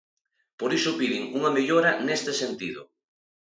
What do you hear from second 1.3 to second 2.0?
unha mellora